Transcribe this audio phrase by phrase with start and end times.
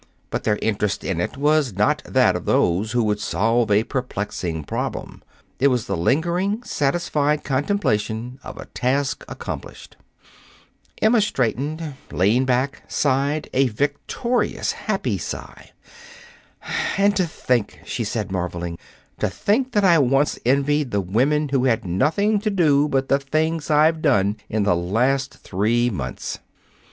[0.31, 4.63] But their interest in it was not that of those who would solve a perplexing
[4.63, 5.21] problem.
[5.59, 9.97] It was the lingering, satisfied contemplation of a task accomplished.
[10.99, 15.69] Emma straightened, leaned back, sighed a victorious, happy sigh.
[16.97, 18.79] "And to think," she said, marveling,
[19.19, 23.19] "to think that I once envied the women who had nothing to do but the
[23.19, 26.39] things I've done in the last three months!"